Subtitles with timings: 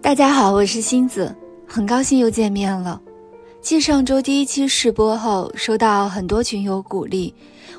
[0.00, 1.34] 大家好，我是星子，
[1.66, 3.00] 很高兴又见面了。
[3.60, 7.32] 继上周第一期试播后，收到很多群友鼓励，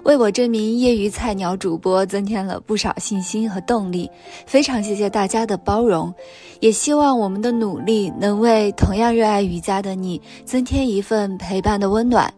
[0.04, 4.10] 为我这名业余菜鸟主播增添了不少信心和动力。
[4.46, 6.14] 非常谢谢大家的包容，
[6.60, 12.34] 也希望我们的努力能为同样热爱瑜伽的你增添一份陪伴的温暖。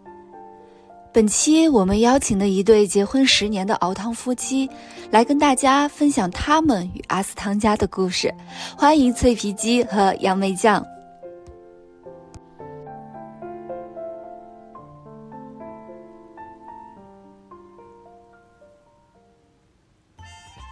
[1.16, 4.69] 本期我们邀请了一对结婚十年的熬汤夫妻，
[5.10, 8.29] 来跟大家分享他们与阿斯汤加的故事。
[8.78, 10.86] 欢迎脆皮鸡和杨梅酱。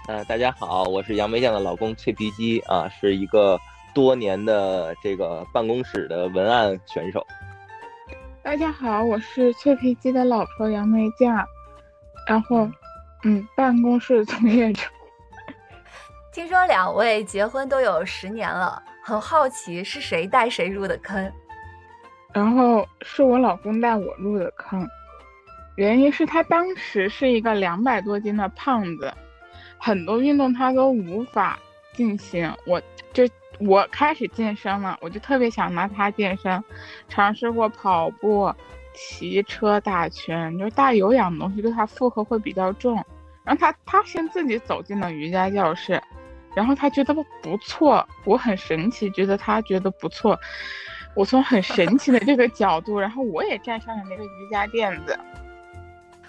[0.09, 3.57] 呃，大家好，我是杨梅酱的老公脆皮鸡啊，是一个
[3.93, 7.25] 多年的这个办公室的文案选手。
[8.43, 11.47] 大家好，我是脆皮鸡的老婆杨梅酱，
[12.27, 12.69] 然后，
[13.23, 14.81] 嗯，办公室从业者。
[16.33, 21.31] 听说两位结婚都有十年了，很好奇是谁带谁入的坑？
[22.33, 24.85] 然后是我老公带我入的坑，
[25.77, 29.11] 原因是他当时是一个两百多斤的胖子，
[29.77, 31.57] 很多运动他都无法
[31.93, 32.81] 进行，我
[33.13, 33.23] 就。
[33.59, 36.63] 我开始健身了，我就特别想拿它健身，
[37.07, 38.53] 尝试过跑步、
[38.93, 42.95] 骑车、打拳，就是大有氧的东西对它负荷会比较重。
[43.43, 46.01] 然后他他先自己走进了瑜伽教室，
[46.55, 50.39] 然后他觉得不错，我很神奇，觉得他觉得不错。
[51.15, 55.17] 我从很神奇的这个角度，然后我也站上了那个瑜伽垫子。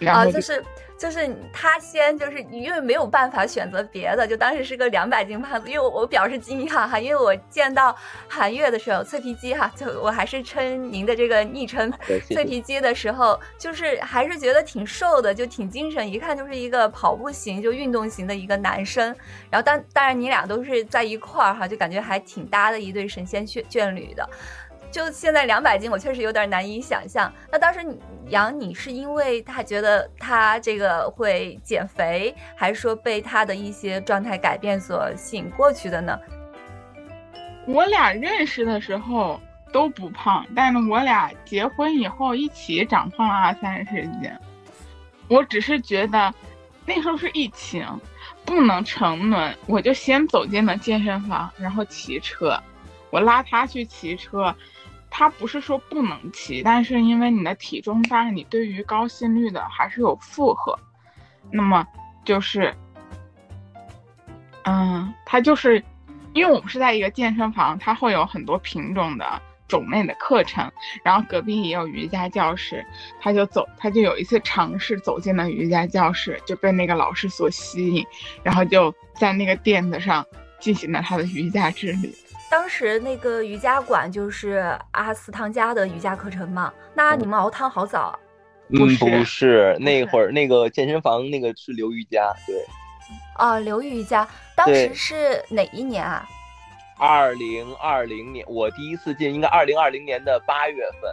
[0.06, 0.62] 啊，就是
[0.96, 7.94] 就是他先就是因为没有办法选择别的，就当时是个两百斤胖子，因为我表示惊讶哈，因为我见到
[8.28, 11.92] 韩月的时候，脆皮鸡哈，就我还是称您的这个昵称
[12.28, 19.04] 脆皮鸡的时候，就是还是觉得挺瘦的，就挺精神，一看就是一个跑步型就运动型的一个男生。
[19.50, 24.28] 然后当当然你俩都是在一块儿哈，就感觉还挺搭的一对神仙眷眷侣的。
[24.94, 27.32] 就现在两百斤，我确实有点难以想象。
[27.50, 27.80] 那当时
[28.28, 36.16] 杨，你是因为他觉得他这个会减肥，还是说被他的一些状态改变所吸引过去的呢？
[37.66, 39.40] 我俩认识的时候
[39.72, 44.30] 都不胖，但是我俩结婚以后一起长胖了二三十斤。
[45.26, 46.32] 我只是觉得
[46.86, 47.84] 那时候是疫情，
[48.44, 52.56] 不能沉沦，我就先走进了健身房，然后骑车，
[53.10, 54.54] 我拉他去骑车。
[55.16, 60.76] 他不是说不能骑，但是因为你的体重大，你对于高心率的还是有负荷。
[61.52, 61.86] 那么
[62.24, 62.74] 就是，
[64.64, 65.80] 嗯，他就是，
[66.32, 70.68] 因为我们是在一个健身房，它会有很多品种的种类的课程，
[71.04, 72.84] 然后隔壁也有瑜伽教室，
[73.20, 78.04] 他就走，他就有一次尝试走进了瑜伽教室，就被那个老师所吸引，
[78.42, 80.26] 然后就在那个垫子上
[80.58, 82.12] 进行了他的瑜伽之旅。
[82.54, 86.72] 当时那个瑜伽馆就是阿斯汤加的瑜伽课程嘛？
[86.94, 88.16] 那你们熬汤好早？
[88.68, 92.64] 嗯，不是，那会儿那个健身房那个是刘瑜伽，对。
[93.40, 96.24] 哦，刘瑜伽，当时是哪一年啊？
[96.96, 101.12] 二零二零年，我第一次进应该二零二零年的八月份。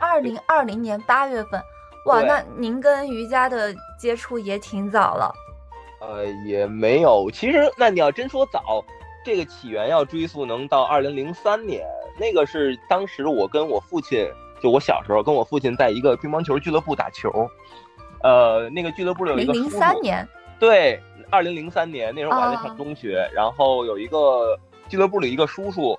[0.00, 1.60] 二零二零年八月份，
[2.06, 5.30] 哇，那您跟瑜伽的接触也挺早了。
[6.00, 8.82] 呃，也没有，其实那你要真说早。
[9.24, 11.82] 这个起源要追溯，能到二零零三年，
[12.20, 14.30] 那个是当时我跟我父亲，
[14.60, 17.48] 就我小时候跟我父亲在一个乒乓球俱乐部打球，
[18.22, 24.58] 呃，那个俱乐部有一个零零三年，对，二零零三年那时候我还在上中学，然后有一个
[24.88, 25.98] 俱乐部里一个叔叔，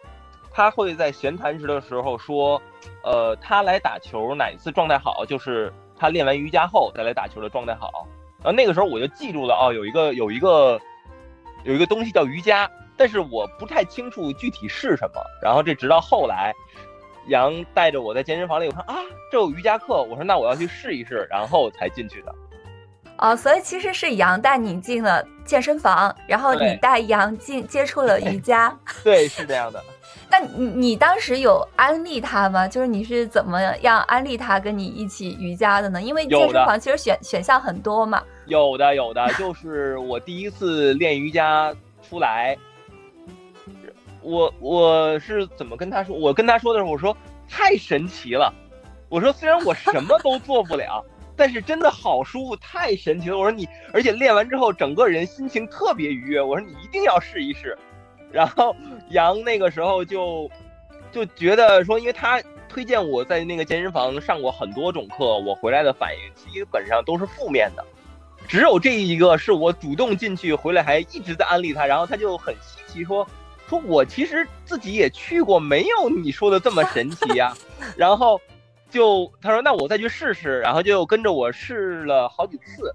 [0.54, 2.62] 他会在闲谈时的时候说，
[3.04, 8.08] 呃，他来打球哪一次状态好，就是他练完瑜伽后再来打球的状态好，
[8.44, 10.80] 然后那个时候我就记住了，哦，有一个有一个
[11.64, 12.70] 有一个东西叫瑜伽。
[12.98, 16.54] 但是我不太清楚具体是什么，然后这直到后来，
[17.28, 18.96] 杨带着我在健身房里，我看啊，
[19.32, 22.34] 这有瑜伽课，我说那我要去试一试，然后才进去的。
[23.18, 28.78] 哦，所以其实是杨带你进了健身房，然后你带杨进接触了瑜伽。
[29.04, 29.82] 对，是这样的。
[30.30, 32.68] 那你你当时有安利他吗？
[32.68, 36.02] 就是你是怎么样安利他跟你一起瑜伽的呢？
[36.02, 38.22] 因为健身房其实选选项很多嘛。
[38.48, 41.74] 有的，有的，就是我第一次练瑜伽
[42.10, 42.58] 出来。
[44.26, 46.18] 我我是怎么跟他说？
[46.18, 47.16] 我跟他说的时候，我说
[47.48, 48.52] 太神奇了。
[49.08, 51.06] 我说虽然我什么都做不了，
[51.38, 53.38] 但是真的好舒服，太神奇了。
[53.38, 56.42] 我说你，而且练完之后，整个人心情特别愉悦。
[56.42, 57.78] 我说你一定要试一试。
[58.32, 58.76] 然后
[59.12, 60.50] 杨那个时候就
[61.12, 67.86] 就觉得说，因为他推荐我在那个健身房上过很多种课，我回来的反应基本上都是负面的。
[68.48, 73.26] 只有这一个是我主动进去，回来还一直在安利他，然后他就很稀奇说，
[73.68, 77.54] 说我其实自己也去过，没有你说的这么神奇呀。
[77.98, 78.40] 然后
[78.90, 82.94] 就他说那我再去试试，然后就跟着我试了好几次，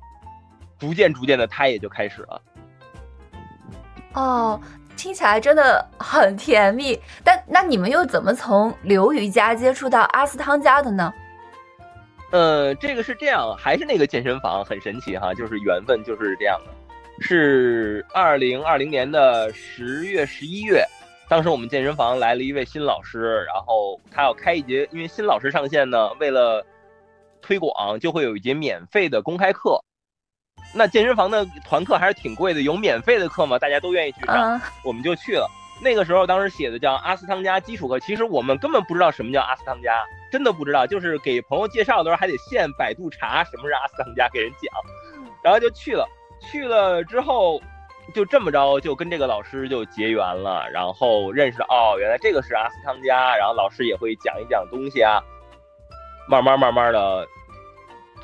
[0.79, 2.43] 逐渐逐渐的他也就开始了。
[4.15, 4.61] 哦，
[4.97, 7.01] 听起来真的很甜蜜。
[7.23, 11.13] 但那你们又怎么从刘瑜伽接触到阿斯汤加的呢？
[12.33, 16.73] 呃，这个是这样，还是那个健身房很神奇哈，就是缘分就是这样的。
[17.21, 20.85] 是二零二零年的十月十一月，
[21.29, 26.65] 当时我们健身房来了一位新老师，然后他要开一节，因为新老师上线呢，为了
[27.43, 29.79] 推广，就会有一节免费的公开课。
[30.75, 35.49] 那健身房的团课还是挺贵的，有免费的课吗，大家都愿意去上，我们就去了。
[35.83, 44.73] 那个时候，当时写的叫阿斯汤加基础课，其实我们根本不知道什么叫阿斯汤加，真的不知道，就是给朋友介绍的时候还得现百度查什么是阿斯汤加，给人讲，
[45.43, 46.07] 然后就去了。
[46.41, 47.61] 去了之后，
[48.15, 55.23] 就这么着就跟这个老师就结缘了，然后认识哦，原来这个是阿斯汤加，然后老师也会讲一讲东西啊，
[56.29, 57.27] 慢慢慢慢的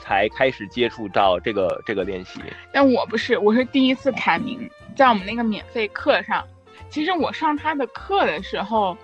[0.01, 2.41] 才开始接触到这个这个练习。
[2.73, 6.45] 但我不是，我是第一次开明在我们那个免费课上。
[6.89, 8.97] 其实我上他的课的时候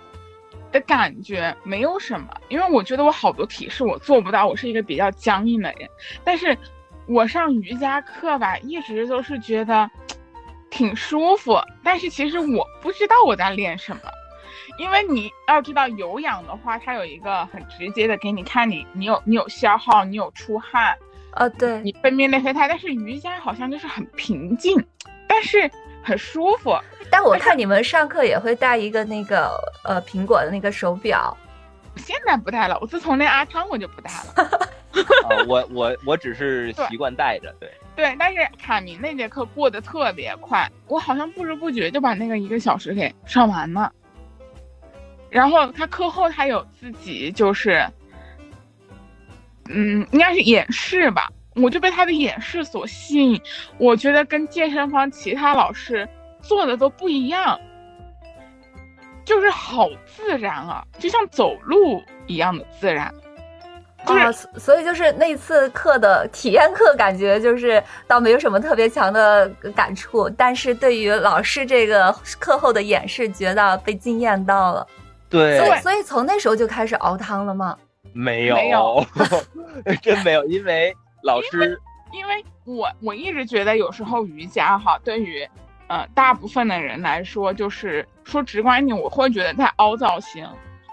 [0.70, 5.88] 的感觉没有什么，因为我觉得我好多体式我做不到，我是一个比较僵硬的人。
[6.22, 6.56] 但是，
[7.06, 9.90] 我上瑜伽课吧，一直都是觉得
[10.70, 11.58] 挺舒服。
[11.82, 14.02] 但是其实我不知道我在练什么，
[14.78, 20.96] 因为你要知道有氧的话，它有一个很直接的给你看你你有你有消耗，你有出汗，
[21.32, 22.68] 呃，对你分泌内啡肽。
[22.68, 24.82] 但是瑜伽好像就是很平静，
[25.26, 25.70] 但是
[26.02, 26.78] 很舒服。
[27.10, 29.50] 但我看你们上课也会带一个那个
[29.84, 31.36] 呃苹果的那个手表，
[31.96, 32.78] 现在不带了。
[32.80, 34.70] 我自从那阿汤我就不带了。
[35.46, 38.16] 我我我只是 习惯带着，对 对。
[38.18, 43.92] 但是卡明那节课过得特别快，我好像不知不觉就把那个一个小时给上完了。
[45.30, 47.86] 然后他课后他有自己就是，
[49.68, 53.40] 嗯，应该是演示吧，我就被他的演示所吸引。
[53.78, 56.08] 我觉得跟健身房其他老师。
[56.44, 57.56] 做的都不一样，
[59.24, 63.14] 就是好自然啊，就像走路一样的自然。
[64.04, 74.86] 啊，所以就是那次课的体验课，感觉就是倒没有什么特别强的感触，但是对于老师这个课后的演示，觉得被惊艳到了。
[75.28, 77.76] 对，所以所以从那时候就开始熬汤了吗？
[78.12, 79.06] 没有，没有，
[80.02, 81.78] 真没有，因为老师，
[82.12, 85.48] 因为我我一直觉得有时候瑜伽哈，对于。
[85.88, 90.48] 呃，大部分的人来说，就是说直观一点，我会觉得在凹造型。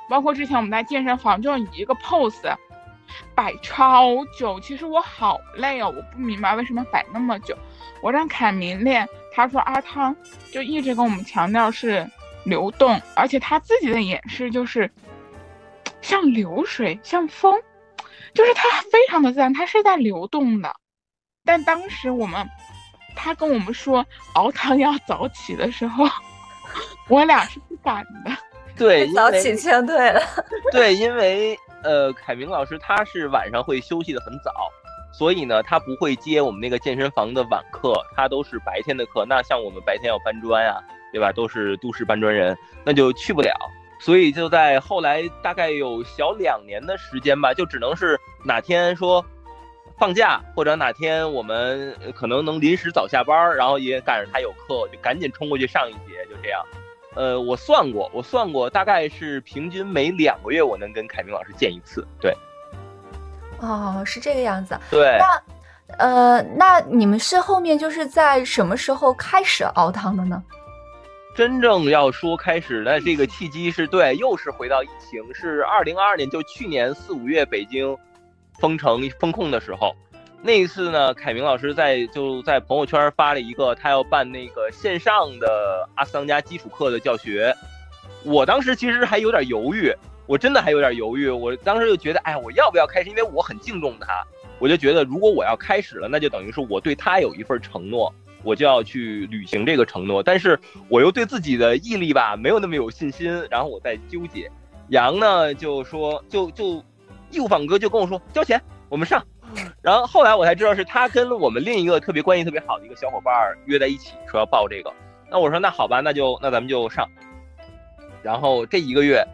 [0.09, 2.53] 包括之前我们在健身房，就一个 pose
[3.35, 7.57] 摆超久，其实我好累哦，我不明白为什么摆那么久。
[8.01, 10.15] 我让凯明练，他说阿汤
[10.51, 12.09] 就一直跟我们强调是
[12.45, 14.89] 流动，而且他自己的演示就是
[16.01, 17.59] 像流水，像风，
[18.33, 20.73] 就是他非常的自然，他是在流动的。
[21.45, 22.47] 但当时我们。
[23.15, 26.05] 他跟我们说熬汤要早起的时候，
[27.09, 28.31] 我俩是不敢的。
[28.77, 30.21] 对， 早起劝退了。
[30.71, 34.51] 对，因为呃，凯明老师他是晚上会休息的很早，
[35.11, 39.25] 所以呢，他不会接我们那个健身房的晚课，他都是白天的课。
[39.27, 41.31] 那像我们白天要搬砖呀，对吧？
[41.31, 43.53] 都是都市搬砖人，那就去不了。
[43.99, 49.25] 所以就在后来大概有小两年的时间吧，就只能是哪天说。
[49.97, 56.63] 放假或者哪天我们可能能临时早下班，然后也赶上他有课，就赶紧冲过去上一节，就这样。
[57.15, 62.07] 呃，我算过，我算过，大概是平均每两个月我能跟凯明老师见一次。
[62.19, 62.33] 对。
[63.59, 64.77] 哦，是这个样子。
[64.89, 65.17] 对。
[65.19, 70.41] 那，呃，那你们是后面就是在什么时候开始熬汤的呢？
[71.35, 77.97] 真正要说开始的这个契机是对，又是回到疫情，是二零二二年，就去年四五月北京。
[78.59, 79.95] 封城封控的时候，
[80.41, 87.53] 那一次呢，凯明老师在就在朋友圈发了一个他要办那个线上的阿斯汤加基础课的教学。
[88.23, 89.93] 我当时其实还有点犹豫，
[90.25, 91.29] 我真的还有点犹豫。
[91.29, 93.09] 我当时就觉得，哎，我要不要开始？
[93.09, 94.23] 因为我很敬重他，
[94.59, 100.23] 我就觉得如果我要开始了，那就等于是我对他有一份承诺，我就要去履行这个承诺。
[100.23, 104.49] 但是我又对自己的毅力吧没有那么有信心，然后我在纠结。
[104.87, 106.81] 杨呢就说，就就。
[107.31, 109.23] 义务访哥就跟我说交钱，我们上。
[109.81, 113.33] 然后后来我才知道是他跟我们另一个特别关系特别好的一个小伙伴
[113.65, 114.91] 约在一起说要报这个。
[115.31, 117.07] 那我说那好吧，那就那咱们就上。
[118.21, 119.25] 然后这一个月，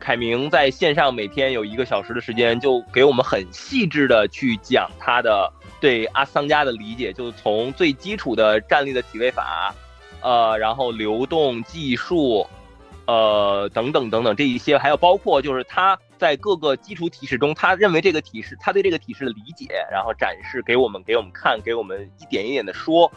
[0.00, 9.72] 凯明在线上每天有一个小时的时间，就给我们很细致的去讲他的对阿桑加的理解，就从最基础的站立的体位法，
[10.22, 12.44] 呃，然后流动技术，
[13.06, 23.10] 呃，等等等等这一些，还有包括就是他在各个基础体式中，他认为这个体式，他对这个体式的理解，然后展示给我们，给我们看，给我们一点一点的说，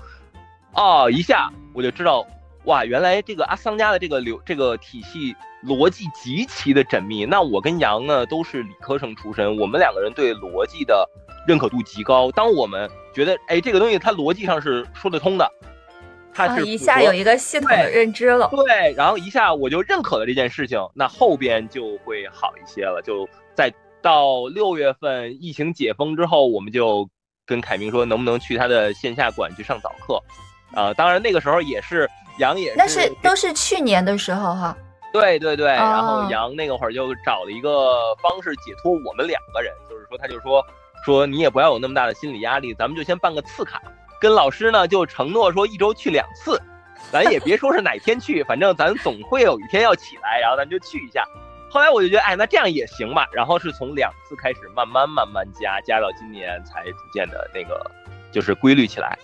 [0.73, 2.25] 哦，一下我就知道。
[2.65, 7.23] 哇，原来这个阿桑加的这个流这个体系逻辑极其的缜密。
[7.23, 11.09] 那我跟杨呢都是理科生出身，我们两个人对逻辑的
[11.47, 12.29] 认可度极高。
[12.31, 15.49] 当我们觉得哎这个东西它逻辑上是说得通的，
[16.37, 18.47] 它是一下有一个系统的认知了。
[18.51, 23.01] 对，然后一下我就认可了这件事情，那后边就会好一些了。
[23.03, 27.09] 就在到六月份疫情解封之后，我们就
[27.45, 30.21] 跟凯明说能不能去他的线下馆去上早课。
[30.73, 32.07] 啊，当然那个时候也是。
[32.39, 34.77] 杨也是，那是都是去年的时候哈。
[35.11, 40.63] 对对对，然后杨那个会儿就找了一个方式解脱我们两个人，就是说他就说
[41.03, 43.81] 说你也不要有那么大的心理压力，咱们就先办个次卡，
[44.19, 46.61] 跟老师呢就承诺说一周去两次，
[47.11, 51.25] 咱也别说是哪天去，反正咱总会有一天要起来，然后咱就去一下。
[51.69, 53.27] 后来我就觉得，哎，那这样也行吧。
[53.31, 57.89] 然后是从两次开始慢慢慢慢加，加到今年才逐渐的那个
[58.31, 59.17] 就是规律起来。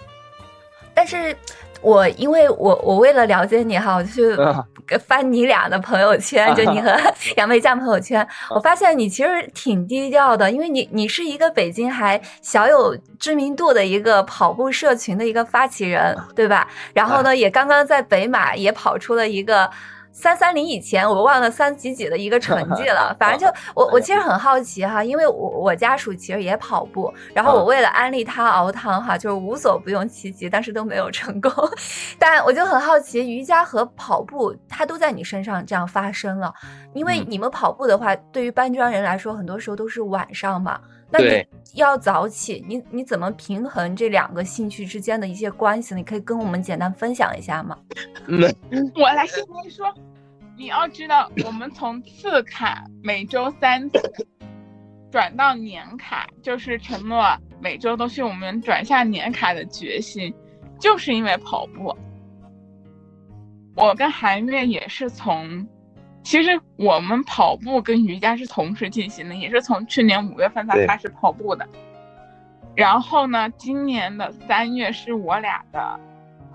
[0.93, 1.35] 但是。
[1.83, 6.91] 我因为我我为了了解你哈，我就去翻你俩的朋友圈，就你和
[7.37, 16.67] 杨梅酱朋友圈，我发现你其实挺低调的，因为你你是一个北京还小有知名度的一个跑步社群的一个发起人，对吧？
[16.93, 19.69] 然后呢，也刚刚在北马也跑出了一个。
[20.13, 23.13] 三三零以前，我忘了三几几的一个成绩了。
[23.19, 31.51] 反正就我我其实很好奇哈，因为我我家属其实也跑步，然后我为了安利他熬汤哈，就是无所不用其极，但是都没有成功。
[32.19, 36.53] 但我就很好奇，瑜伽和跑步它都在你身上这样发生了，
[36.93, 40.79] 因为你们跑步的话，对于搬砖人来说，很多时候都是晚上嘛，
[41.13, 45.93] 那你要早起，你你怎么平衡这两个兴趣之间的一些关系？
[45.93, 47.77] 你可以跟我们简单分享一下吗？
[48.95, 49.93] 我来先跟你说。
[50.55, 53.99] 你要知道，我们从次卡每周三次
[55.11, 57.25] 转到年卡，就是承诺
[57.59, 60.31] 每周都是我们转下年卡的决心，
[60.79, 61.97] 就是因为跑步。
[63.75, 65.67] 我跟韩月也是从，
[66.23, 71.67] 其实我们跑步跟瑜伽是同时进行的，也是从去年五月份才开始跑步的。
[72.75, 75.99] 然后呢，今年的三月是我俩的。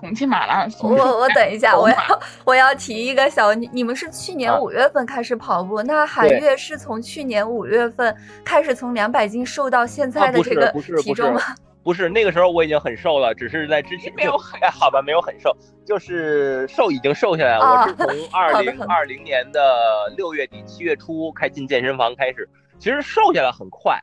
[0.00, 1.96] 重庆马拉松，我我等一下， 我要
[2.44, 10.70] 我要提一个小问题，你们是去年五月份开始跑步，那韩月是从去年五月份开始从两百斤瘦到现在的这个
[11.02, 11.40] 体重吗？
[11.88, 17.64] 不是，那个时候我已经很瘦了，只是在之前没有很好吧，没有很瘦，就是瘦已经瘦下来了。
[17.64, 22.46] 我是从二零二零年的六月底七月初开进健身房开始，
[22.78, 23.98] 其实瘦下来很快，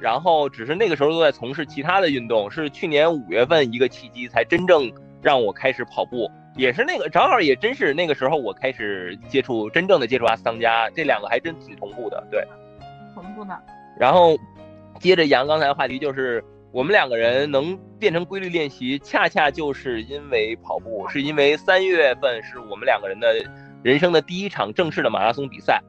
[0.00, 4.88] 然后只是那个时候都在从事其他的运动，是去年五月份一个契机才真正。
[5.20, 12.46] 让我开始跑步，也是那个正好也真是那个时候我开始接触真正的接触阿斯汤加，这两个还真挺同步的，对，
[13.12, 13.58] 同步呢。
[13.98, 14.38] 然后
[15.00, 16.44] 接着杨刚才的话题，就是
[16.76, 23.34] 我们两个人能变成规律练习，恰恰就是因为跑步，是因为三月份是我们两个人的
[23.82, 25.82] 人生的第一场正式的马拉松比赛，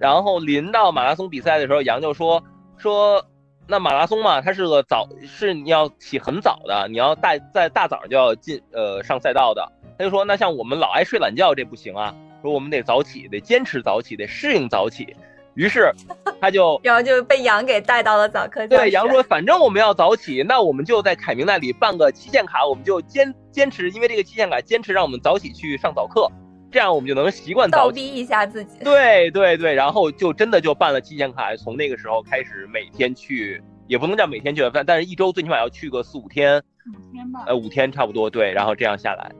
[0.00, 2.42] 然后临到马拉松比赛的时候，杨就说
[2.76, 3.24] 说。
[3.68, 9.72] 那马拉松嘛，它是个早，是你要起很早的，你要大在大早上就要进呃上赛道的。
[9.98, 15.16] 他就说，那像我们老爱睡懒觉，这不行啊，说我们得早起，得坚持早起，得适应早起。
[15.56, 15.92] 于是
[16.40, 18.66] 他就 然后就被羊给带到了早课。
[18.68, 26.30] 对，羊说，反正我们要早起，那我们就在凯明那里办个期限卡，我们就坚坚持，因为这个期限卡坚持让我们早起去上早课。
[26.70, 28.78] 这样我们就能习惯倒逼一下自己。
[28.84, 36.58] 对对对，然后就真的就办了期限卡，从那个时候开始每天去，也不能叫每天去，但但是一周最起码要去个四五天。
[36.58, 37.44] 五天吧。
[37.46, 39.32] 呃，五天差不多，对，然后这样下来。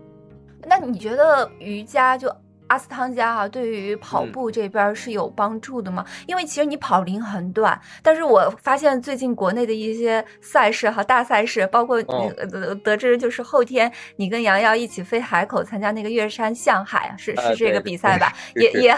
[0.66, 2.35] 那你觉得瑜伽就？
[2.68, 6.04] 阿斯汤加哈，对于跑步这边是有帮助的吗？
[6.26, 18.32] 因为其实你跑龄很短，但是我发现最近国内的一些赛事哈，大赛事，包括得得知就是后天你跟杨要一起飞海口参加那个岳山向海，是是这个比赛吧？
[18.56, 18.94] 也也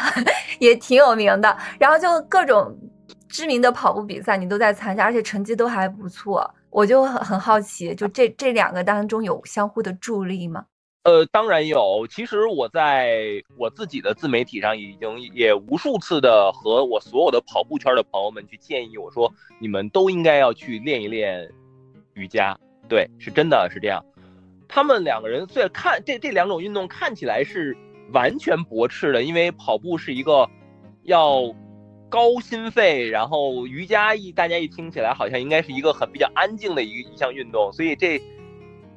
[0.59, 1.57] 也挺有名的。
[1.79, 2.77] 然后就各种
[3.29, 6.49] 知名的跑步比赛你都在参加，而且成绩都还不错。
[6.71, 10.65] 我就很很好奇，就这这两个当中有相互的助力吗？
[11.05, 12.07] 呃，当然有。
[12.11, 21.51] 其实我在我自己的自媒体上已经也无数次的和我所有的跑步圈的朋友们去建议我说，你们都应该要去练一练
[22.15, 22.59] 瑜伽。
[22.89, 24.05] 对，是真的是这样。
[24.69, 27.77] 他们两个人虽然看这这两种运动看起来是
[28.13, 30.49] 完全驳斥的，因为跑步是一个。
[31.05, 31.55] 要
[32.11, 38.21] 高心肺，然后瑜伽一大家一听起来好像应该是一个很比较安静的一一项运动，所以这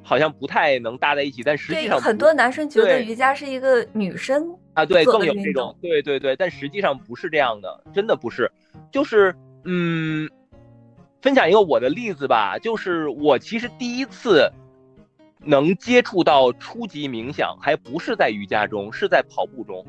[0.04, 1.44] 好像不太能搭在一起。
[1.44, 8.52] 但实际上很多男生觉得瑜伽是一个女生啊，对，更有这种，对对对，但实际上不是这样的，真的不是，
[8.92, 10.30] 就是嗯，
[11.22, 14.52] 分享一个我的例子吧，就是我其实第一次。
[15.44, 19.84] 能接触到初级冥想，还不是在瑜伽中，是在跑步中。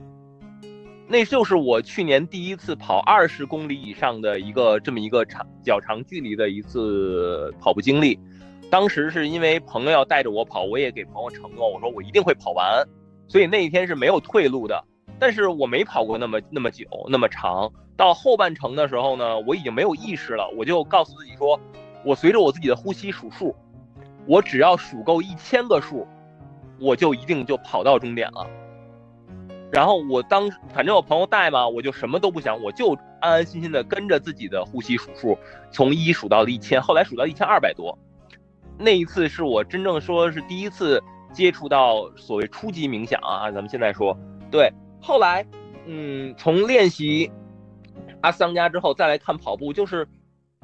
[1.07, 8.19] 那就是我去年第一次跑二十公里以上的一个这么一个长较长距离的一次跑步经历。
[8.73, 12.83] 当时是因为朋友要带着我跑，我也给朋友承诺，我说我一定会跑完。
[13.29, 14.83] 所以那一天是没有退路的。
[15.19, 17.71] 但是我没跑过那么那么久那么长。
[17.99, 21.61] 到后半程的时候呢，我已经没有意识了，我就告诉自己说，
[22.03, 23.55] 我随着我自己的呼吸数数。
[24.27, 26.09] 我只要数够一千个数，
[26.81, 28.49] 我就一定就跑到终点了。
[29.71, 35.37] 然后我当反正我朋友带嘛，我就什么都不想，我就安安心心的跟着自己的呼吸数数，
[35.71, 37.99] 从一数到了一千，后来数到一千二百多。
[38.79, 41.03] 那一次是我真正说是第一次
[41.33, 44.17] 接触到所谓初级冥想啊，咱们现在说
[44.51, 44.73] 对。
[45.01, 45.45] 后来，
[45.87, 47.31] 嗯，从练习
[48.21, 50.07] 阿桑加之后再来看跑步，就是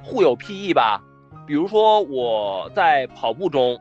[0.02, 1.02] 互有裨益吧。
[1.46, 3.78] 比如说我在跑步中，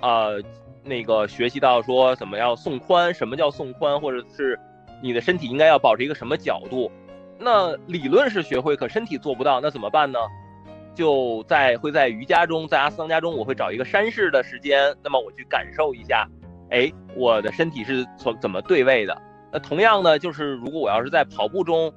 [0.00, 0.42] 呃，
[0.82, 4.58] 那个学习到说怎么要送髋，什么叫送髋，或者是
[5.02, 6.90] 你的身体应该要保持一个什么角度，
[7.38, 10.18] 那理论是学会，可身体做不到，那怎么办呢？
[10.94, 16.28] 就在会在瑜伽中，在阿斯汤加中，我会找一个山式的时间，那么我去感受一下，
[16.70, 19.20] 哎，我的身体是从怎么对位的。
[19.52, 21.92] 那同样呢，就是如果我要是在跑步中。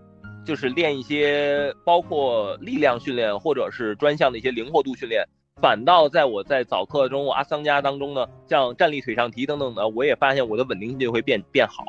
[0.46, 5.22] 就是练一些包括力量训练或者是专项的一些灵活度训练，
[5.62, 11.84] 反倒在我在早课中阿桑加当中呢，像站立、腿上提等等的，我也发现我的稳定性就会变变好。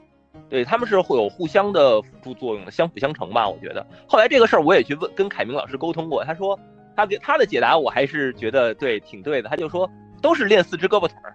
[0.51, 3.49] 对他们是会有互相的辅助作用的，相辅相成吧。
[3.49, 6.59] 我觉得后来这个事儿我也去问跟凯明老师沟通过，他说
[6.99, 9.49] 他给他的解答我还是觉得对挺对的。
[9.49, 9.89] 他就说
[10.21, 11.33] 都是练四肢胳膊腿儿，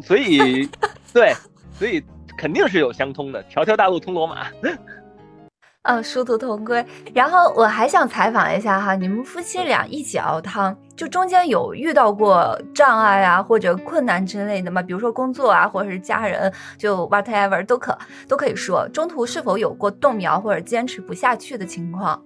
[0.00, 0.68] 所以
[1.12, 1.34] 对，
[1.76, 2.00] 所以
[2.38, 4.46] 肯定是有相通的，条条大路通罗马。
[5.82, 6.82] 嗯，殊途同归。
[7.12, 14.80] 然后我还想采访一下哈，你们夫妻俩一起熬汤，就中间有遇到过障碍啊或者困难之类的吗？
[14.80, 18.88] 比如说工作啊，或者是家人，就 whatever 都可都可以说。
[18.90, 22.22] 中途是否有过动摇或者坚持不下去的情况？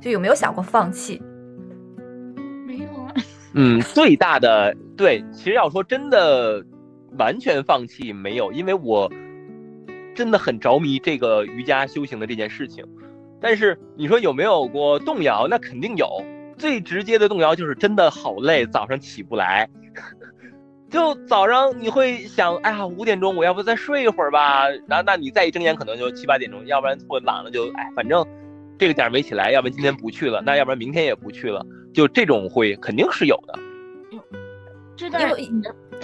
[0.00, 1.22] 就有没有想过放弃？
[3.54, 6.64] 嗯，最大的对，其实要说真的，
[7.18, 9.10] 完全放弃没有，因为我。
[10.12, 12.84] 真的很着迷这个瑜伽修行的这件事情，
[13.40, 15.46] 但是你说有没有过动摇？
[15.48, 16.06] 那肯定有。
[16.58, 19.66] 最直接的动摇就是真的好累，早上起不来。
[20.90, 24.68] 就早上你会想，哎呀，五点钟我要不再睡一会儿吧？
[24.88, 28.22] 然后那你再一睁眼可能就七八点钟，要不然或懒了就哎，反正
[28.76, 31.64] 这个点没起来，要不然今天不去了，那要不然明天也不去了。
[31.92, 33.58] 就这种会肯定是有的。
[34.96, 35.42] 因为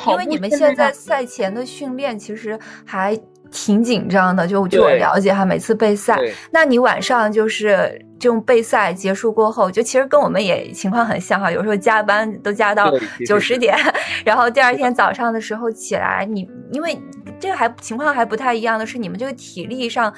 [0.09, 3.19] 因为你们现在赛前的训练其实还。
[3.49, 6.19] 挺紧张的，就据我了解哈，每次备赛，
[6.51, 12.93] 那你晚上就是这种备赛结束过后，就其实跟我们也情况很像哈，有时候加班都加到
[13.25, 13.79] 九十点，
[14.27, 17.01] 然后第二天早上的时候起来，你因为
[17.39, 20.13] 这个还情况还不太一样的是，你们这个体力上，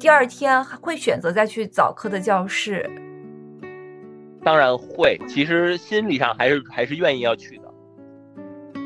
[0.00, 2.90] 第二天会选择再去早课的教室？
[4.44, 7.62] 当然会，其实心理上还是还是愿意要去的。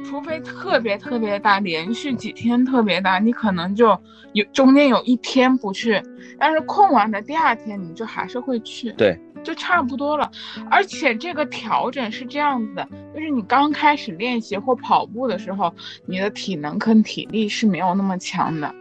[0.04, 3.98] 除非特别特别大，连续几天特别大，你可能就
[4.34, 6.00] 有中间有一天不去，
[6.38, 10.30] 但是空完的第二天你就还是会去，对，就差不多了。
[10.70, 15.74] 而且这个调整是这样子的，就是你刚开始练习或跑步的时候，
[16.06, 18.72] 你的体能跟体力是没有那么强的，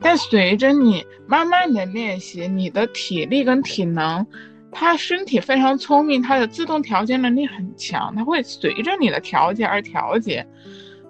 [0.00, 4.26] 但随着你慢慢的练习，你的体力跟体能。
[4.72, 10.44] 他身体非常聪明，他的自动调节能力很强，他会随着你的调节而调节。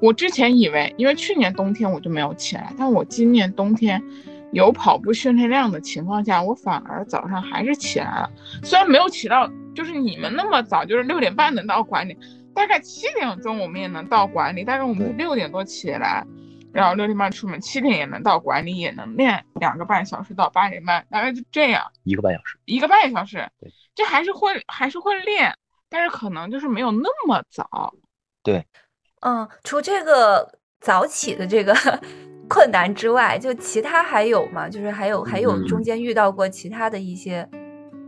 [0.01, 4.03] 我之前以为，因为去年冬天我就没有起来，但我今年冬天
[4.51, 8.29] 有跑步训练量的情况下，我反而早上还是起来了。
[8.65, 12.17] 虽然没有起到就是你们那么早，就是六点半能到馆里，
[12.53, 16.27] 大概七点钟我们也能到馆里，但是我们是六点多起来。
[16.73, 21.85] 然后六点半出门，七点也能到馆里，也能练两个半小时到八点半，大概就这样。
[22.05, 25.55] 一个半小时，一个半小时，对，这还是会还是会练，
[25.91, 27.93] 但是可能就是没有那么早。
[28.43, 28.67] 对，
[29.21, 31.75] 嗯，除这个早起的这个
[32.49, 34.69] 困难之外，就其他还有吗？
[34.69, 37.47] 就是还有还有中间遇到过其他的一些，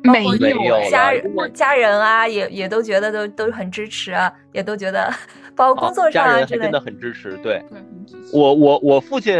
[0.02, 5.12] 没有家人家人啊，也也都觉得都都很支持啊，也都觉得。
[5.56, 7.36] 包括工作上啊，家人还真的很支持。
[7.42, 7.62] 对，
[8.32, 9.36] 我我我父亲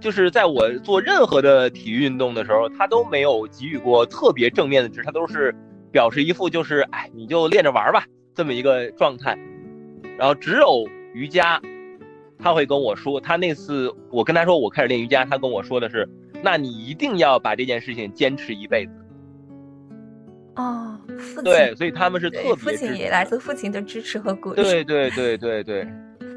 [0.00, 5.54] 就是在我做任何的体育运动的时候，他都没有给予过特别正面的支持，他都是
[5.92, 9.38] 表示一副就是哎，你就练着玩吧这么一个状态。
[10.18, 11.60] 然后只有瑜伽，
[12.38, 16.08] 他会跟我说，他那次我跟他说我开始练瑜伽，他跟我说的是，
[16.42, 18.92] 那你一定要把这件事情坚持一辈子。
[20.60, 24.62] 哦，父亲对，所以他们是特别父亲也来自父亲的支持和鼓励。
[24.62, 25.88] 对对对对对。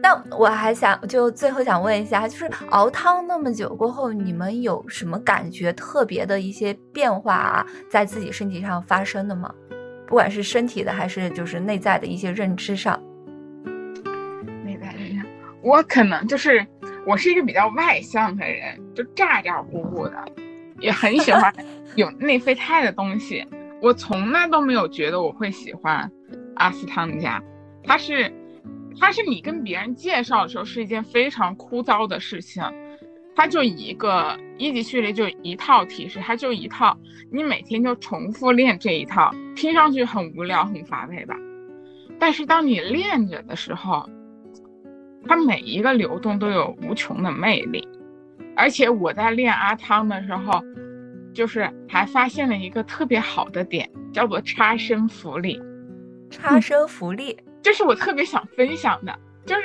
[0.01, 9.53] 那我还想就最后想问一下，就是熬汤那么久过后，你们有什么感觉特别的一些变化啊，在自己身体上发生的吗？
[10.07, 13.01] 不管是身体的还是就是内在的一些认知上。
[14.65, 15.25] 内在认知，
[15.61, 16.65] 我可能就是
[17.07, 20.15] 我是一个比较外向的人，就咋咋呼呼的，
[20.79, 21.53] 也很喜欢
[21.95, 23.45] 有内啡肽的东西。
[23.83, 26.09] 我从来都没有觉得我会喜欢
[26.55, 27.43] 阿斯汤加，
[27.83, 28.33] 它是。
[28.99, 32.63] 它是你跟别人介绍的时候是一件非常枯燥的事情，
[33.35, 36.95] 它就一个一级序列就一套提示，它就一套，
[37.31, 41.35] 你每天就重复练这一套，听上去很无聊很乏味吧？
[42.19, 44.07] 但是当你练着的时候，
[45.27, 47.85] 它每一个流动都有无穷的魅力，
[48.55, 50.63] 而且我在练阿汤的时候，
[51.33, 55.59] 就是还发现了一个特别好的点，叫做差生福利。
[56.29, 57.37] 差生福利。
[57.61, 59.61] 这是我特别想分享的，就是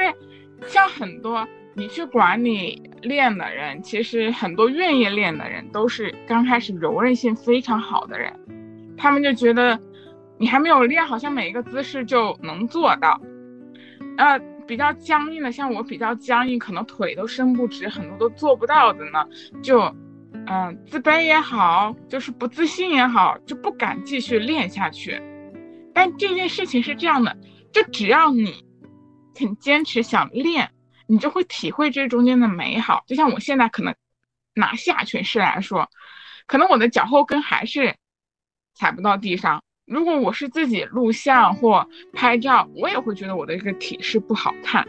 [0.67, 8.33] 像很多你去管理练的人，其实很多愿意练的人都是刚开始柔韧性非常好的人，
[8.97, 9.79] 他们就觉得
[10.39, 13.21] 你还没有练，好像每一个姿势就能做到。
[14.17, 19.25] 呃，比较僵硬的，像我比较僵硬，可能腿都伸不直，很多都做不到的呢，
[19.63, 19.81] 就
[20.51, 25.21] 嗯自卑也好，就是不自信也好，就不敢继续练下去。
[25.93, 27.37] 但这件事情是这样的。
[27.71, 28.65] 就只要你
[29.35, 30.71] 肯坚持想练，
[31.07, 33.05] 你就会体会这中间的美好。
[33.07, 33.95] 就像我现在可能
[34.55, 35.87] 拿下犬式来说，
[36.47, 37.95] 可能我的脚后跟还是
[38.75, 39.63] 踩不到地上。
[39.85, 44.89] 如果我是自己录像或拍照，我也会觉得我的这个体式不好看。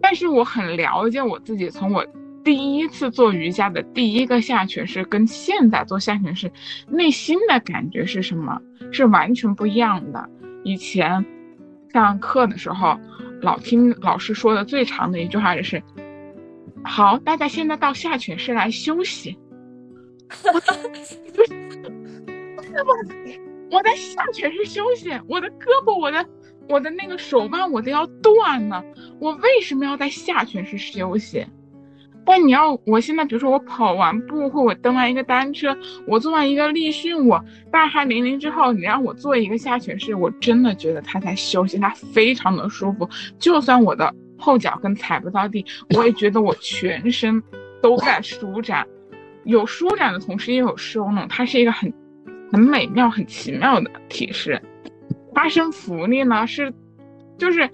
[0.00, 2.04] 但是我很了解我自己，从我
[2.48, 6.50] 第一次做瑜伽的第一个下犬式跟现在做下犬式，
[6.88, 8.58] 内心的感觉是什么？
[8.90, 10.30] 是完全不一样的。
[10.64, 11.22] 以前。
[11.92, 12.98] 上课的时候，
[13.42, 15.82] 老听老师说的最长的一句话就是
[16.84, 19.36] ：“好，大家现在到下犬式来休息。
[20.48, 20.52] ”我
[23.70, 26.24] 我在下犬式休息，我的胳膊，我的
[26.68, 28.82] 我的那个手腕，我都要断了。
[29.18, 31.46] 我为什么要在下犬式休息？
[32.24, 35.74] 但你要我现在，比如说我跑完步，或我蹬完一个单车，
[36.06, 43.08] 我做完一个立训，我大汗淋漓之后，你让我做一个下犬式，我真的觉得它在休息，它非常的舒服。
[43.38, 45.64] 就算我的后脚跟踩不到地，
[45.96, 47.42] 我也觉得我全身
[47.80, 48.86] 都在舒展。
[49.44, 51.90] 有舒展的同时也有收拢，它是一个很
[52.52, 54.60] 很美妙、很奇妙的体式。
[55.34, 56.70] 发生浮力呢，是
[57.38, 57.66] 就是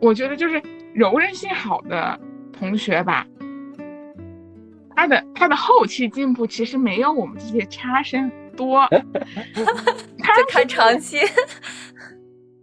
[0.00, 0.60] 我觉得就是
[0.92, 2.18] 柔韧性好的
[2.52, 3.24] 同学吧。
[4.96, 8.86] 他的他的后期进步其实没有我们这些差生多，
[10.18, 11.18] 他看长期。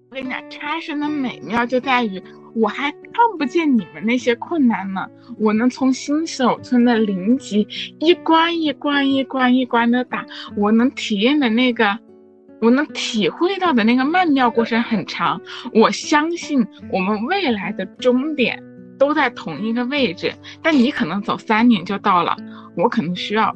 [0.09, 2.21] 我跟你讲，差生的美妙就在于
[2.53, 5.07] 我还看不见你们那些困难呢，
[5.39, 7.65] 我能从新手村的零级
[7.99, 10.25] 一关一关一关一关的打，
[10.57, 11.97] 我能体验的那个，
[12.59, 15.39] 我能体会到的那个曼妙过程很长。
[15.73, 18.61] 我相信我们未来的终点。
[19.01, 22.37] 都在同一个位置，但你可能走三年就到了，
[22.77, 23.51] 我可能需要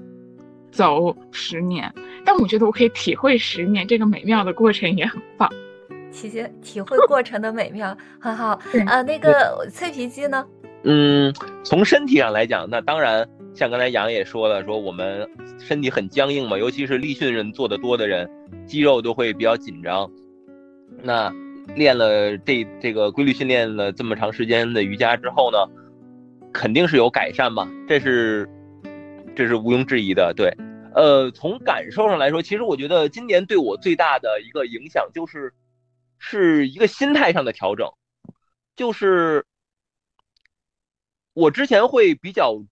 [0.71, 1.93] 走十年，
[2.25, 5.47] 但我觉得我可以体会十年这个美妙的过程也很棒。
[6.11, 8.59] 体现体会过程的美妙很好。
[8.87, 10.43] 呃，那个脆皮鸡呢？
[10.83, 11.31] 嗯，
[11.63, 15.29] 从身体上来讲，那当然像刚才杨也说了，说我们
[15.59, 18.27] 身体很僵硬嘛，尤其是立训人做的多的人，
[18.65, 20.09] 肌肉都会比较紧张。
[21.03, 21.31] 那。
[21.75, 25.57] 练了这这个规律训练了这么长时间的瑜伽之后呢，
[26.53, 28.47] 肯定是有改善嘛，这是
[29.35, 30.33] 这是毋庸置疑的。
[30.35, 30.55] 对，
[30.93, 35.53] 呃，从感受上来说，其实我觉得今年对我最大的一个影响就是
[36.19, 37.89] 是一个心态上的调整，
[38.75, 39.45] 就是
[41.33, 42.63] 我之前会比较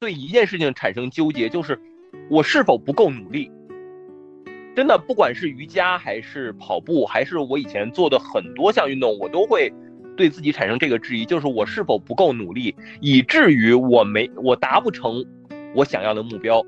[0.00, 1.80] 对一件事情产生纠结，就是
[2.28, 3.50] 我是否不够努力。
[4.74, 9.70] 真的，不管是瑜伽还是跑步，还是我以前做的很多项运动，我都会
[10.16, 15.24] 对自己产生这个质疑，就是我是否不够努力，以至于我没我达不成
[15.74, 16.64] 我想要的目标。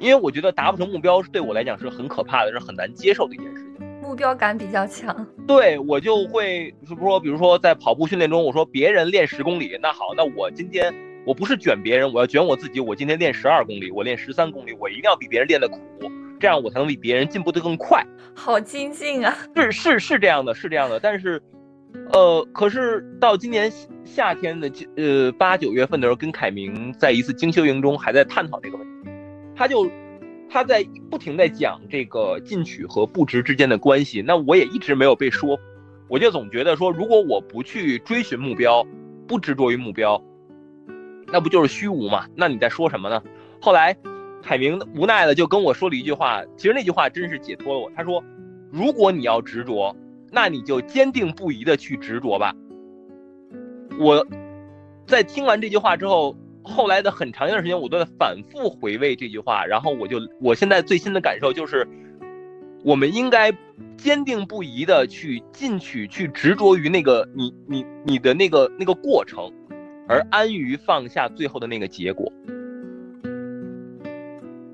[0.00, 3.86] 因为我觉得达不成目标是对我来讲是很可怕的，是很难接受的一件事情。
[4.02, 10.92] 目标感比较强，对我就会是说，比如说在跑步训练中，我说别人练十公里，那好，那我今天
[11.24, 12.80] 我不是卷别人，我要卷我自己。
[12.80, 15.78] 我今天练十二公里，我练十三公里，我一定要比别人练的苦，
[16.44, 18.04] 这样我才能比别人进步的更快。
[18.34, 19.34] 好精进啊！
[19.56, 21.00] 是是是这样的，是这样的。
[21.00, 21.42] 但是，
[22.12, 23.72] 呃，可是到今年
[24.04, 29.08] 夏天的呃八九月份的时候，跟凯明在一次精修营中还在探讨这个问题，
[29.56, 29.90] 他就
[30.50, 34.20] 他在不停在讲这个进取和不值之间的关系。
[34.20, 35.62] 那我也一直没有被说服，
[36.10, 38.86] 我就总觉得说，如果我不去追寻目标，
[39.26, 40.22] 不执着于目标。
[41.28, 42.26] 那不就是虚无吗？
[42.36, 43.22] 那你在说什么呢？
[43.62, 43.96] 后来，
[44.44, 47.90] 海明无奈的就跟我说了一句话，其实那句话真是解脱了我。
[47.96, 48.22] 他说
[48.70, 49.96] ：“如果你要执着，
[50.30, 52.54] 那你就坚定不移的去执着吧。”
[53.98, 54.26] 我
[55.06, 59.64] 在听完这句话之后，后来的很长一段时间，我都在反复回味这句话。
[59.64, 61.88] 然后我就，我现在最新的感受就是，
[62.84, 63.50] 我们应该
[63.96, 69.50] 坚定不移的去进取，去执着于那个你你你的那个那个过程。
[70.06, 72.30] 而安于放下最后的那个结果，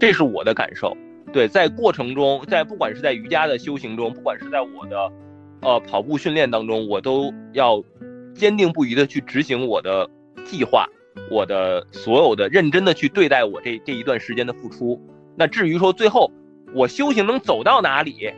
[0.01, 0.97] 这是我的感受。
[1.33, 5.13] 对，在过程中，在不管是在瑜伽的修行中，不管是在我的，
[5.61, 7.81] 呃，跑步训练当中，我都要
[8.35, 10.09] 坚定不移的去执行我的
[10.45, 10.89] 计划，
[11.31, 15.01] 我的所有的认真的去对待我这这一段时间的付出。
[15.37, 16.33] 那至于说最后
[16.75, 18.33] 我修行能走到哪里，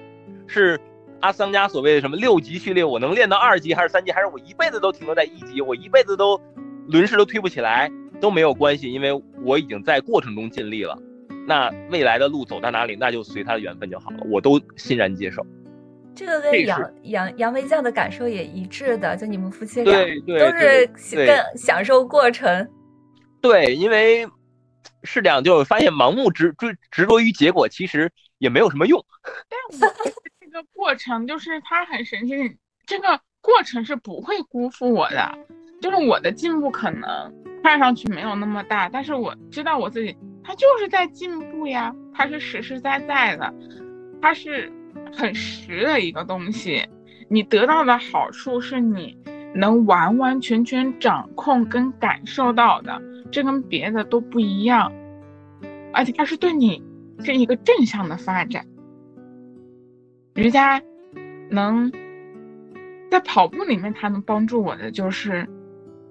[0.46, 0.78] 是
[1.20, 6.38] 阿桑加所谓的什么六级序列，我能练到二级还是三级，还是我一辈子都停留在一级，我一辈子都。
[6.88, 7.88] 轮式都推不起来
[8.20, 9.12] 都没有关系，因为
[9.44, 10.98] 我已经在过程中尽力了。
[11.46, 15.44] 那未来的路走到哪里，那就随他的缘分就好了，我都欣然接受。
[16.14, 19.92] 这个跟杨杨杨梅酱的感受也一致的，就你们夫妻俩
[20.26, 20.86] 都是
[21.26, 22.68] 更享受过程。
[23.40, 24.26] 对，因为
[25.02, 29.02] 是这样，就发现盲目执追执着于结果，其实也没有什么用。
[29.48, 32.34] 但我觉得这个过程就是它很神奇，
[32.86, 35.32] 这个过程是不会辜负我的。
[35.80, 43.54] 就是我的进步可能看上去没有那么大，但是我知道我自己，他就是在进步呀，他是实实在在的，
[44.20, 44.72] 他是
[45.12, 46.86] 很实的一个东西。
[47.28, 49.16] 你得到的好处是你
[49.54, 53.00] 能完完全全掌控跟感受到的，
[53.30, 54.92] 这跟别的都不一样，
[55.92, 56.82] 而且它是对你
[57.24, 58.66] 是一个正向的发展。
[60.34, 60.82] 瑜伽
[61.50, 61.92] 能
[63.10, 65.48] 在跑步里面，它能帮助我的就是。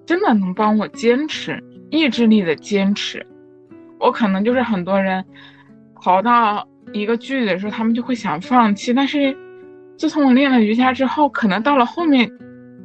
[0.04, 3.26] 真的能帮我坚持意志力的坚持，
[4.02, 5.24] 我可能就是很多人
[6.02, 8.94] 跑到一个距离的时候，他们就会想放弃。
[8.94, 9.36] 但是
[9.98, 12.30] 自从我练了瑜伽之后，可能到了后面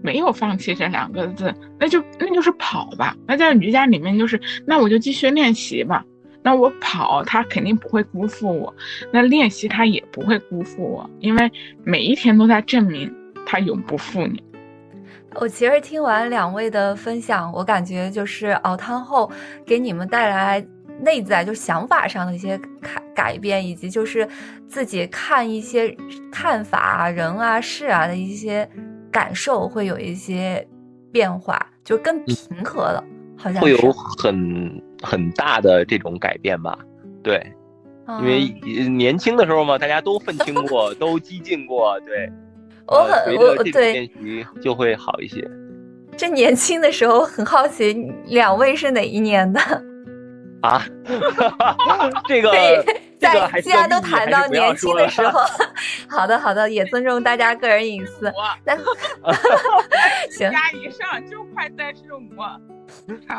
[0.02, 3.16] 没有放弃这两个字，那就那就是跑吧。
[3.26, 6.04] 那在瑜伽里面就是，那我就继续练习吧。
[6.42, 8.72] 那我跑，他肯定不会辜负我；
[9.12, 11.50] 那练习他也不会辜负我，因为
[11.82, 13.12] 每一天都在证明
[13.44, 14.40] 他永不负你。
[15.40, 19.28] 我其实听完两位的分享，我感觉就是熬汤后
[19.66, 20.64] 给你们带来
[21.00, 24.28] 内在就是想法上的一些改改变，以及就是
[24.68, 25.96] 自己看一些
[26.30, 28.68] 看法啊、人啊、事啊的一些
[29.10, 30.66] 感受会有一些
[31.12, 33.04] 变化，就更平和了，
[33.36, 36.78] 好像会有很很大的这种改变吧？
[37.22, 37.44] 对，
[38.20, 38.48] 因为
[38.88, 42.30] 年轻的时候嘛，大家都愤青过，都激进过，对。
[42.88, 44.08] 我很我对
[44.62, 45.44] 就会好一些。
[46.16, 47.92] 这年轻的时候很好奇，
[48.26, 49.60] 两位是哪一年的？
[50.66, 50.84] 啊，
[52.26, 52.50] 这个
[53.18, 55.40] 在既然都谈到年轻的 时候，
[56.08, 58.32] 好的好的，也尊重大家个人隐私。
[60.36, 62.20] 行，加以上就快三十五。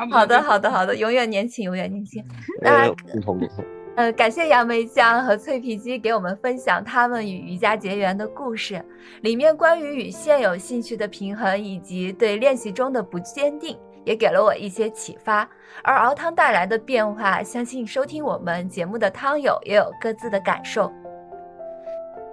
[0.09, 2.23] 好的好的好的，永远年轻，永远年轻。
[2.61, 3.65] 那不同不同。
[3.95, 8.83] 呃，感谢杨梅酱和脆皮鸡给我们分享他们与瑜伽结缘的故事，
[9.21, 13.75] 里面关于与现有兴趣的平衡，以及对练习中的不坚定，
[14.07, 15.47] 也给了我一些启发。
[15.83, 20.89] 而熬汤带来的变化，相信收听我们节目的汤友也有各自的感受。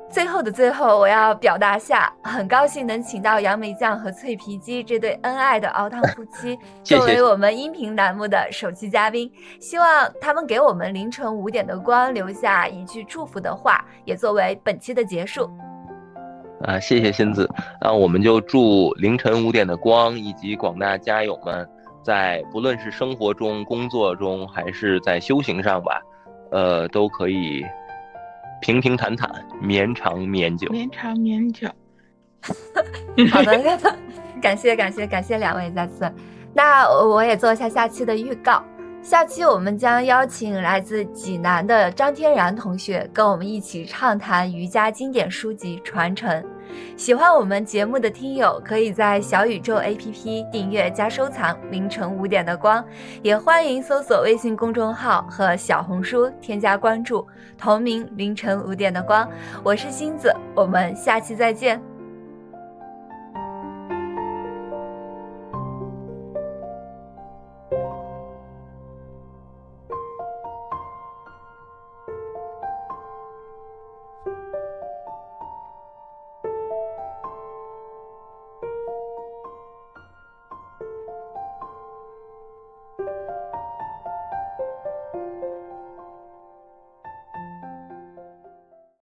[0.08, 9.28] 最后的最后，我要表达下，很高兴能请到杨梅酱和脆皮鸡这对恩爱的熬汤夫妻， 作为我们音频栏目的首期嘉宾。
[9.58, 15.50] 希望他们给我们凌晨五点的光留下一句祝福的话，也作为本期的结束。
[16.62, 17.48] 啊，谢谢仙子。
[17.80, 21.68] 那我们就祝凌晨五点的光以及广大家友们，
[22.02, 26.00] 在不论是生活中、工作中，还是在修行上吧，
[26.50, 27.64] 呃，都可以。
[28.60, 31.68] 平平坦坦，绵长绵久，绵长绵久。
[33.30, 33.96] 好的，
[34.40, 36.10] 感谢感谢感谢两位再次。
[36.54, 38.64] 那我也做一下下期的预告。
[39.04, 46.42] 下期我们将邀请来自济南的张天然同学，跟我们一起畅谈瑜伽经典书籍传承。
[46.96, 52.82] 喜欢我们节目的听友，可以在小宇宙 APP 订阅加收藏“凌晨五点的光”，
[53.20, 57.26] 也欢迎搜索微信公众号和小红书添加关注，
[57.58, 59.28] 同名“凌晨五点的光”。
[59.62, 61.93] 我是星子，我们下期再见。